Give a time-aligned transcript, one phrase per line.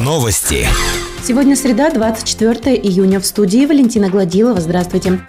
[0.00, 0.66] Новости.
[1.22, 3.20] Сегодня среда, 24 июня.
[3.20, 4.60] В студии Валентина Гладилова.
[4.60, 5.20] Здравствуйте.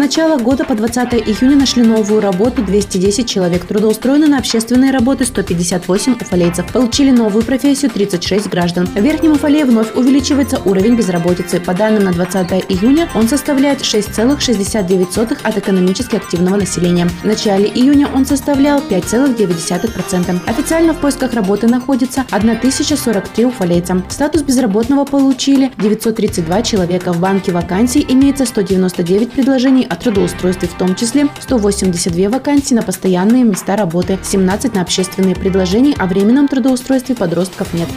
[0.00, 3.66] Начала года по 20 июня нашли новую работу 210 человек.
[3.66, 6.72] Трудоустроены на общественные работы 158 уфалейцев.
[6.72, 8.86] Получили новую профессию 36 граждан.
[8.86, 11.60] В Верхнем Уфале вновь увеличивается уровень безработицы.
[11.60, 17.06] По данным на 20 июня он составляет 6,69 от экономически активного населения.
[17.22, 20.40] В начале июня он составлял 5,9%.
[20.46, 24.02] Официально в поисках работы находится 1043 уфалейца.
[24.08, 27.12] Статус безработного получили 932 человека.
[27.12, 33.44] В банке вакансий имеется 199 предложений о трудоустройстве, в том числе 182 вакансии на постоянные
[33.44, 37.88] места работы, 17 на общественные предложения о временном трудоустройстве подростков нет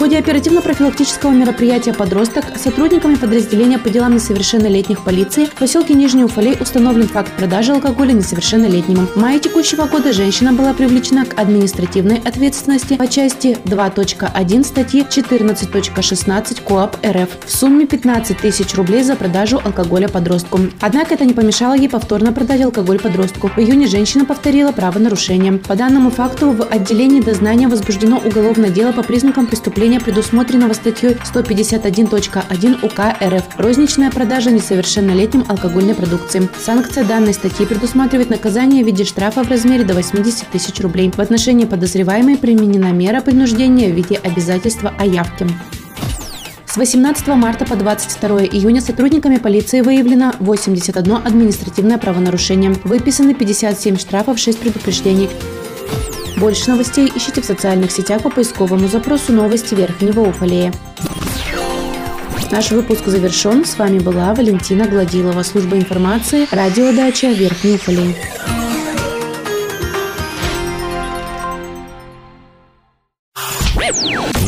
[0.00, 7.06] ходе оперативно-профилактического мероприятия «Подросток» сотрудниками подразделения по делам несовершеннолетних полиции в поселке Нижний Уфалей установлен
[7.06, 9.06] факт продажи алкоголя несовершеннолетним.
[9.08, 16.62] В мае текущего года женщина была привлечена к административной ответственности по части 2.1 статьи 14.16
[16.66, 20.60] КОАП РФ в сумме 15 тысяч рублей за продажу алкоголя подростку.
[20.80, 23.50] Однако это не помешало ей повторно продать алкоголь подростку.
[23.54, 25.58] В июне женщина повторила правонарушение.
[25.58, 31.12] По данному факту в отделении дознания возбуждено уголовное дело по признакам преступления преступления, предусмотренного статьей
[31.12, 36.48] 151.1 УК РФ «Розничная продажа несовершеннолетним алкогольной продукции».
[36.58, 41.10] Санкция данной статьи предусматривает наказание в виде штрафа в размере до 80 тысяч рублей.
[41.10, 45.46] В отношении подозреваемой применена мера принуждения в виде обязательства о явке.
[46.66, 52.74] С 18 марта по 22 июня сотрудниками полиции выявлено 81 административное правонарушение.
[52.84, 55.28] Выписаны 57 штрафов, 6 предупреждений.
[56.40, 60.72] Больше новостей ищите в социальных сетях по поисковому запросу «Новости Верхнего Уфалея».
[62.50, 63.66] Наш выпуск завершен.
[63.66, 68.16] С вами была Валентина Гладилова, служба информации, радиодача Верхний Уфалей.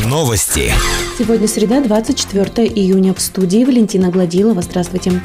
[0.06, 0.72] Новости.
[1.18, 3.12] Сегодня среда, 24 июня.
[3.12, 4.62] В студии Валентина Гладилова.
[4.62, 5.20] Здравствуйте.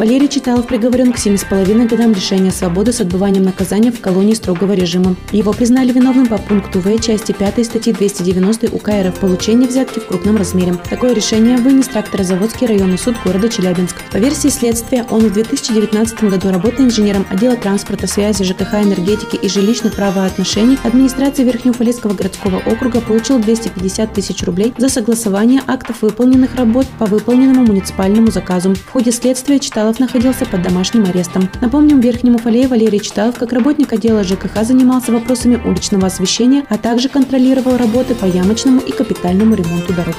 [0.00, 5.14] Валерий Читалов приговорен к 7,5 годам лишения свободы с отбыванием наказания в колонии строгого режима.
[5.30, 10.06] Его признали виновным по пункту В части 5 статьи 290 УК РФ получение взятки в
[10.06, 10.74] крупном размере.
[10.88, 13.96] Такое решение вынес тракторозаводский районный суд города Челябинск.
[14.10, 19.50] По версии следствия, он в 2019 году работал инженером отдела транспорта, связи, ЖКХ, энергетики и
[19.50, 26.86] жилищных правоотношений администрации Верхнеуфалейского городского округа получил 250 тысяч рублей за согласование актов выполненных работ
[26.98, 28.74] по выполненному муниципальному заказу.
[28.74, 31.48] В ходе следствия Читалов Читалов находился под домашним арестом.
[31.60, 36.78] Напомним, в Верхнем Уфалее Валерий Читалов как работник отдела ЖКХ занимался вопросами уличного освещения, а
[36.78, 40.14] также контролировал работы по ямочному и капитальному ремонту дорог.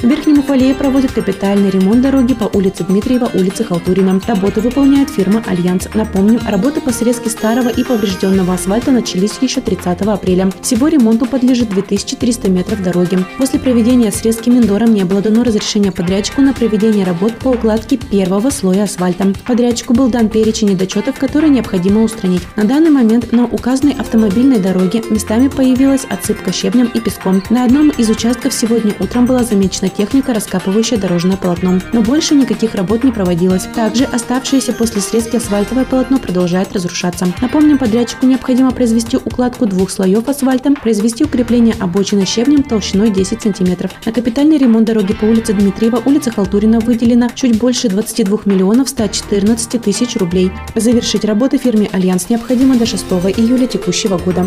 [0.00, 4.20] В Верхнем Уфалее проводят капитальный ремонт дороги по улице Дмитриева, улице Халтурина.
[4.28, 5.88] Работы выполняет фирма «Альянс».
[5.92, 10.52] Напомним, работы по срезке старого и поврежденного асфальта начались еще 30 апреля.
[10.62, 13.18] Всего ремонту подлежит 2300 метров дороги.
[13.38, 18.50] После проведения срезки Миндором не было дано разрешения подрядчику на проведение работ по укладке первого
[18.50, 19.32] слоя асфальта.
[19.44, 22.42] Подрядчику был дан перечень недочетов, которые необходимо устранить.
[22.54, 27.42] На данный момент на указанной автомобильной дороге местами появилась отсыпка щебнем и песком.
[27.50, 31.80] На одном из участков сегодня утром была замечена техника, раскапывающая дорожное полотно.
[31.92, 33.68] Но больше никаких работ не проводилось.
[33.74, 37.26] Также оставшееся после срезки асфальтовое полотно продолжает разрушаться.
[37.40, 43.90] Напомним, подрядчику необходимо произвести укладку двух слоев асфальта, произвести укрепление обочины щебнем толщиной 10 см.
[44.04, 49.82] На капитальный ремонт дороги по улице Дмитриева, улица Халтурина выделено чуть больше 22 миллионов 114
[49.82, 50.50] тысяч рублей.
[50.74, 53.04] Завершить работы фирме «Альянс» необходимо до 6
[53.36, 54.46] июля текущего года.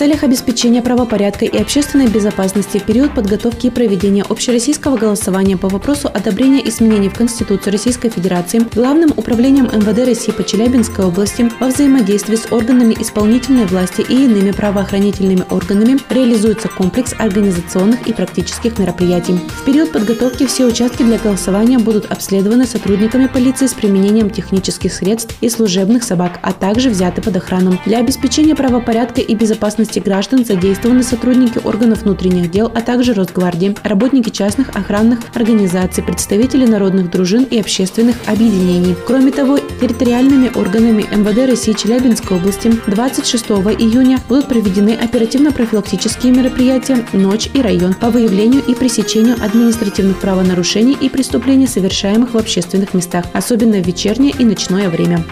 [0.00, 6.08] целях обеспечения правопорядка и общественной безопасности в период подготовки и проведения общероссийского голосования по вопросу
[6.08, 12.36] одобрения изменений в Конституцию Российской Федерации Главным управлением МВД России по Челябинской области во взаимодействии
[12.36, 19.34] с органами исполнительной власти и иными правоохранительными органами реализуется комплекс организационных и практических мероприятий.
[19.34, 25.36] В период подготовки все участки для голосования будут обследованы сотрудниками полиции с применением технических средств
[25.42, 27.78] и служебных собак, а также взяты под охрану.
[27.84, 33.74] Для обеспечения правопорядка и безопасности безопасности граждан задействованы сотрудники органов внутренних дел, а также Росгвардии,
[33.82, 38.94] работники частных охранных организаций, представители народных дружин и общественных объединений.
[39.06, 43.44] Кроме того, территориальными органами МВД России Челябинской области 26
[43.78, 51.08] июня будут проведены оперативно-профилактические мероприятия «Ночь и район» по выявлению и пресечению административных правонарушений и
[51.08, 55.24] преступлений, совершаемых в общественных местах, особенно в вечернее и ночное время.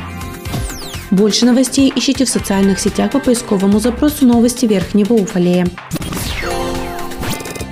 [1.10, 5.66] Больше новостей ищите в социальных сетях по поисковому запросу «Новости Верхнего Уфалея».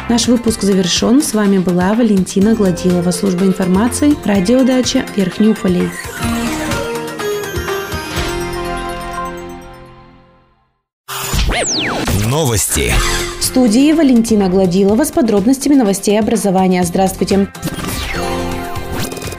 [0.09, 1.21] Наш выпуск завершен.
[1.21, 5.91] С вами была Валентина Гладилова, служба информации, радиодача Верхний Уфалей.
[12.25, 12.93] Новости.
[13.41, 16.85] В студии Валентина Гладилова с подробностями новостей образования.
[16.85, 17.49] Здравствуйте.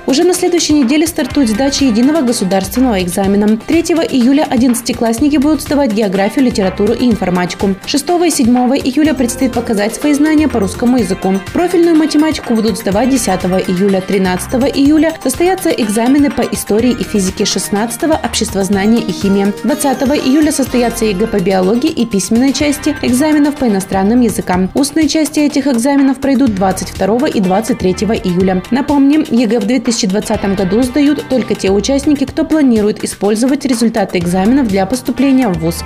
[0.07, 3.57] Уже на следующей неделе стартует сдача единого государственного экзамена.
[3.67, 7.75] 3 июля одиннадцатиклассники будут сдавать географию, литературу и информатику.
[7.85, 11.33] 6 и 7 июля предстоит показать свои знания по русскому языку.
[11.51, 13.27] Профильную математику будут сдавать 10
[13.67, 13.99] июля.
[13.99, 17.43] 13 июля состоятся экзамены по истории и физике.
[17.43, 19.53] 16– обществознание и химия.
[19.65, 24.69] 20 июля состоятся ЕГЭ по биологии и письменной части экзаменов по иностранным языкам.
[24.73, 27.91] Устные части этих экзаменов пройдут 22 и 23
[28.23, 28.63] июля.
[28.71, 34.67] Напомним, ЕГЭ в 2000 2020 году сдают только те участники, кто планирует использовать результаты экзаменов
[34.67, 35.83] для поступления в ВУЗ.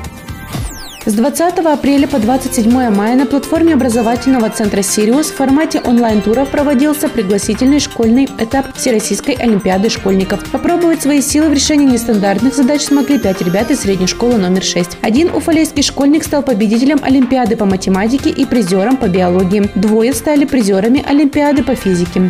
[1.03, 7.09] С 20 апреля по 27 мая на платформе образовательного центра «Сириус» в формате онлайн-туров проводился
[7.09, 10.47] пригласительный школьный этап Всероссийской Олимпиады школьников.
[10.51, 15.00] Попробовать свои силы в решении нестандартных задач смогли пять ребят из средней школы номер 6.
[15.01, 19.71] Один уфалейский школьник стал победителем Олимпиады по математике и призером по биологии.
[19.73, 22.29] Двое стали призерами Олимпиады по физике.